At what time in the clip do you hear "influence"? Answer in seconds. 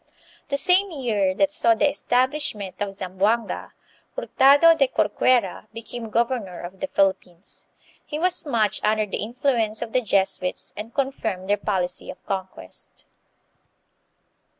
9.21-9.83